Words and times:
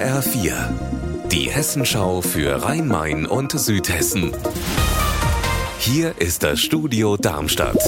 HR4, 0.00 0.54
die 1.30 1.50
Hessenschau 1.50 2.22
für 2.22 2.62
Rhein-Main 2.62 3.26
und 3.26 3.52
Südhessen. 3.52 4.32
Hier 5.82 6.12
ist 6.18 6.42
das 6.42 6.60
Studio 6.60 7.16
Darmstadt. 7.16 7.78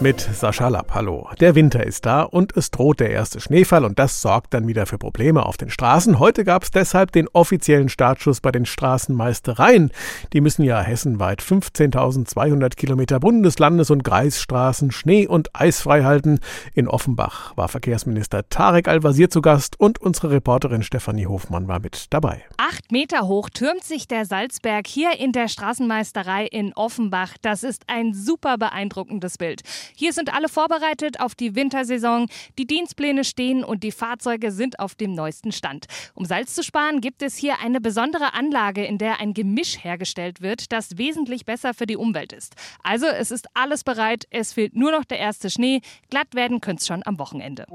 Mit 0.00 0.20
Sascha 0.20 0.66
Lapp, 0.66 0.92
hallo. 0.92 1.28
Der 1.38 1.54
Winter 1.54 1.86
ist 1.86 2.04
da 2.04 2.22
und 2.22 2.56
es 2.56 2.72
droht 2.72 2.98
der 2.98 3.10
erste 3.10 3.38
Schneefall 3.40 3.84
und 3.84 4.00
das 4.00 4.20
sorgt 4.20 4.52
dann 4.52 4.66
wieder 4.66 4.84
für 4.84 4.98
Probleme 4.98 5.46
auf 5.46 5.56
den 5.56 5.70
Straßen. 5.70 6.18
Heute 6.18 6.42
gab 6.42 6.64
es 6.64 6.72
deshalb 6.72 7.12
den 7.12 7.28
offiziellen 7.28 7.88
Startschuss 7.88 8.40
bei 8.40 8.50
den 8.50 8.66
Straßenmeistereien. 8.66 9.92
Die 10.32 10.40
müssen 10.40 10.64
ja 10.64 10.80
hessenweit 10.80 11.40
15.200 11.40 12.74
Kilometer 12.74 13.20
Bundeslandes- 13.20 13.92
und 13.92 14.02
Kreisstraßen 14.02 14.90
schnee- 14.90 15.28
und 15.28 15.54
eisfrei 15.54 16.02
halten. 16.02 16.40
In 16.74 16.88
Offenbach 16.88 17.56
war 17.56 17.68
Verkehrsminister 17.68 18.48
Tarek 18.48 18.88
Al-Wazir 18.88 19.30
zu 19.30 19.40
Gast 19.40 19.78
und 19.78 20.00
unsere 20.00 20.32
Reporterin 20.32 20.82
Stefanie 20.82 21.28
Hofmann 21.28 21.68
war 21.68 21.78
mit 21.78 22.06
dabei. 22.10 22.42
Acht 22.56 22.90
Meter 22.90 23.28
hoch 23.28 23.50
türmt 23.50 23.84
sich 23.84 24.08
der 24.08 24.24
Salzberg 24.26 24.88
hier 24.88 25.18
in 25.20 25.30
der 25.30 25.46
Straßenmeisterei 25.46 26.46
in 26.46 26.72
Offenbach. 26.72 27.35
Das 27.42 27.62
ist 27.62 27.84
ein 27.86 28.14
super 28.14 28.58
beeindruckendes 28.58 29.38
Bild. 29.38 29.62
Hier 29.94 30.12
sind 30.12 30.34
alle 30.34 30.48
vorbereitet 30.48 31.20
auf 31.20 31.34
die 31.34 31.54
Wintersaison. 31.54 32.26
Die 32.58 32.66
Dienstpläne 32.66 33.24
stehen 33.24 33.64
und 33.64 33.82
die 33.82 33.92
Fahrzeuge 33.92 34.50
sind 34.52 34.78
auf 34.80 34.94
dem 34.94 35.12
neuesten 35.12 35.52
Stand. 35.52 35.86
Um 36.14 36.24
Salz 36.24 36.54
zu 36.54 36.62
sparen, 36.62 37.00
gibt 37.00 37.22
es 37.22 37.36
hier 37.36 37.60
eine 37.60 37.80
besondere 37.80 38.34
Anlage, 38.34 38.84
in 38.84 38.98
der 38.98 39.20
ein 39.20 39.34
Gemisch 39.34 39.82
hergestellt 39.82 40.40
wird, 40.40 40.72
das 40.72 40.98
wesentlich 40.98 41.44
besser 41.44 41.74
für 41.74 41.86
die 41.86 41.96
Umwelt 41.96 42.32
ist. 42.32 42.54
Also 42.82 43.06
es 43.06 43.30
ist 43.30 43.46
alles 43.54 43.84
bereit. 43.84 44.26
Es 44.30 44.52
fehlt 44.52 44.76
nur 44.76 44.92
noch 44.92 45.04
der 45.04 45.18
erste 45.18 45.50
Schnee. 45.50 45.80
Glatt 46.10 46.34
werden 46.34 46.60
könnte 46.60 46.80
es 46.80 46.86
schon 46.86 47.02
am 47.04 47.18
Wochenende. 47.18 47.66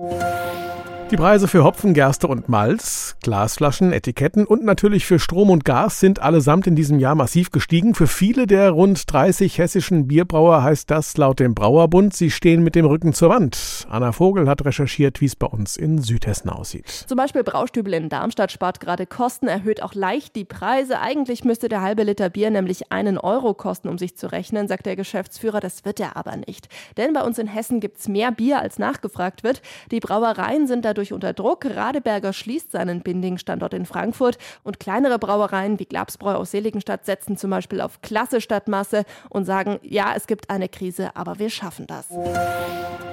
Die 1.11 1.17
Preise 1.17 1.49
für 1.49 1.65
Hopfen, 1.65 1.93
Gerste 1.93 2.29
und 2.29 2.47
Malz, 2.47 3.17
Glasflaschen, 3.21 3.91
Etiketten 3.91 4.45
und 4.45 4.63
natürlich 4.63 5.05
für 5.05 5.19
Strom 5.19 5.49
und 5.49 5.65
Gas 5.65 5.99
sind 5.99 6.21
allesamt 6.21 6.67
in 6.67 6.75
diesem 6.77 6.99
Jahr 6.99 7.15
massiv 7.15 7.51
gestiegen. 7.51 7.95
Für 7.95 8.07
viele 8.07 8.47
der 8.47 8.71
rund 8.71 9.11
30 9.11 9.50
hessischen 9.57 10.07
Bierbrauer 10.07 10.63
heißt 10.63 10.89
das 10.89 11.17
laut 11.17 11.39
dem 11.39 11.53
Brauerbund, 11.53 12.15
sie 12.15 12.31
stehen 12.31 12.63
mit 12.63 12.75
dem 12.75 12.85
Rücken 12.85 13.13
zur 13.13 13.29
Wand. 13.29 13.85
Anna 13.89 14.13
Vogel 14.13 14.47
hat 14.47 14.63
recherchiert, 14.63 15.19
wie 15.19 15.25
es 15.25 15.35
bei 15.35 15.47
uns 15.47 15.77
in 15.77 16.01
Südhessen 16.01 16.49
aussieht. 16.49 16.87
Zum 16.87 17.17
Beispiel 17.17 17.43
Braustübel 17.43 17.93
in 17.93 18.07
Darmstadt 18.09 18.51
spart 18.51 18.79
gerade 18.79 19.05
Kosten, 19.05 19.47
erhöht 19.47 19.83
auch 19.83 19.93
leicht 19.93 20.35
die 20.35 20.45
Preise. 20.45 20.99
Eigentlich 20.99 21.43
müsste 21.43 21.67
der 21.67 21.81
halbe 21.81 22.03
Liter 22.03 22.29
Bier 22.29 22.51
nämlich 22.51 22.91
einen 22.91 23.17
Euro 23.17 23.53
kosten, 23.53 23.89
um 23.89 23.97
sich 23.97 24.15
zu 24.15 24.31
rechnen, 24.31 24.67
sagt 24.69 24.85
der 24.85 24.95
Geschäftsführer. 24.95 25.59
Das 25.59 25.83
wird 25.83 25.99
er 25.99 26.15
aber 26.15 26.37
nicht. 26.37 26.69
Denn 26.97 27.13
bei 27.13 27.21
uns 27.21 27.37
in 27.37 27.47
Hessen 27.47 27.79
gibt 27.81 27.99
es 27.99 28.07
mehr 28.07 28.31
Bier, 28.31 28.59
als 28.59 28.79
nachgefragt 28.79 29.43
wird. 29.43 29.61
Die 29.91 29.99
Brauereien 29.99 30.67
sind 30.67 30.85
dadurch 30.85 31.01
dadurch 31.01 31.13
unter 31.13 31.33
Druck. 31.33 31.65
Radeberger 31.65 32.33
schließt 32.33 32.71
seinen 32.71 33.01
Binding-Standort 33.01 33.73
in 33.73 33.85
Frankfurt 33.85 34.37
und 34.63 34.79
kleinere 34.79 35.19
Brauereien 35.19 35.79
wie 35.79 35.85
Glabsbräu 35.85 36.35
aus 36.35 36.51
Seligenstadt 36.51 37.05
setzen 37.05 37.37
zum 37.37 37.49
Beispiel 37.49 37.81
auf 37.81 38.01
Klasse 38.01 38.41
statt 38.41 38.67
Masse 38.67 39.03
und 39.29 39.40
sagen, 39.45 39.79
ja, 39.83 40.13
es 40.15 40.27
gibt 40.27 40.49
eine 40.49 40.69
Krise, 40.69 41.15
aber 41.15 41.39
wir 41.39 41.49
schaffen 41.49 41.87
das. 41.87 42.07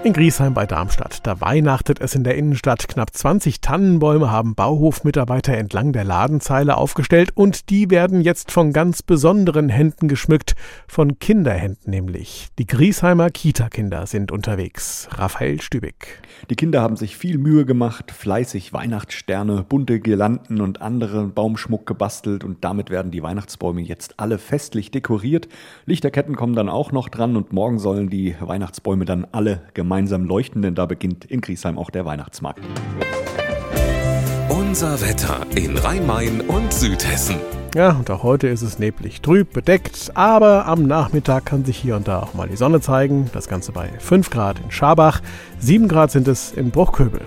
In 0.05 0.13
Griesheim 0.13 0.55
bei 0.55 0.65
Darmstadt, 0.65 1.27
da 1.27 1.41
weihnachtet 1.41 2.01
es 2.01 2.15
in 2.15 2.23
der 2.23 2.37
Innenstadt. 2.37 2.87
Knapp 2.87 3.13
20 3.13 3.61
Tannenbäume 3.61 4.31
haben 4.31 4.55
Bauhofmitarbeiter 4.55 5.55
entlang 5.57 5.93
der 5.93 6.05
Ladenzeile 6.05 6.77
aufgestellt 6.77 7.31
und 7.35 7.69
die 7.69 7.91
werden 7.91 8.21
jetzt 8.21 8.53
von 8.53 8.73
ganz 8.73 9.03
besonderen 9.03 9.69
Händen 9.69 10.07
geschmückt, 10.07 10.55
von 10.87 11.19
Kinderhänden 11.19 11.91
nämlich. 11.91 12.47
Die 12.59 12.67
Griesheimer 12.67 13.31
Kita-Kinder 13.31 14.07
sind 14.07 14.31
unterwegs. 14.31 15.09
Raphael 15.13 15.61
Stübig. 15.61 16.23
Die 16.49 16.55
Kinder 16.55 16.81
haben 16.81 16.97
sich 16.97 17.17
viel 17.17 17.37
Mühe 17.39 17.65
gemacht 17.65 18.13
fleißig 18.13 18.73
Weihnachtssterne, 18.73 19.65
bunte 19.69 19.99
Girlanden 19.99 20.61
und 20.61 20.81
anderen 20.81 21.33
Baumschmuck 21.35 21.87
gebastelt 21.87 22.45
und 22.45 22.65
damit 22.65 22.91
werden 22.91 23.11
die 23.11 23.23
Weihnachtsbäume 23.23 23.81
jetzt 23.81 24.21
alle 24.21 24.39
festlich 24.39 24.91
dekoriert. 24.93 25.49
Lichterketten 26.09 26.37
kommen 26.37 26.55
dann 26.55 26.71
auch 26.71 26.91
noch 26.91 27.11
dran 27.11 27.37
und 27.37 27.53
morgen 27.53 27.79
sollen 27.79 28.09
die 28.09 28.35
Weihnachtsbäume 28.41 29.05
dann 29.05 29.27
alle 29.31 29.61
gemeinsam 29.75 30.25
leuchten, 30.25 30.63
denn 30.63 30.75
da 30.75 30.87
beginnt 30.87 31.27
in 31.27 31.43
Griesheim 31.43 31.77
auch 31.77 31.91
der 31.91 32.07
Weihnachtsmarkt. 32.07 32.61
Unser 34.49 35.03
Wetter 35.03 35.41
in 35.55 35.77
Rhein-Main 35.77 36.41
und 36.41 36.73
Südhessen. 36.73 37.37
Ja, 37.75 37.91
und 37.91 38.11
auch 38.11 38.23
heute 38.23 38.49
ist 38.49 38.63
es 38.63 38.79
neblig 38.79 39.21
trüb 39.21 39.53
bedeckt, 39.53 40.13
aber 40.15 40.65
am 40.65 40.85
Nachmittag 40.85 41.45
kann 41.45 41.67
sich 41.67 41.77
hier 41.77 41.97
und 41.97 42.09
da 42.09 42.23
auch 42.23 42.33
mal 42.33 42.49
die 42.49 42.57
Sonne 42.57 42.81
zeigen. 42.81 43.29
Das 43.35 43.47
Ganze 43.47 43.73
bei 43.73 43.91
5 43.99 44.31
Grad 44.31 44.61
in 44.61 44.71
Schabach, 44.71 45.21
7 45.59 45.89
Grad 45.89 46.11
sind 46.11 46.27
es 46.27 46.53
in 46.53 46.71
Bruchköbel. 46.71 47.21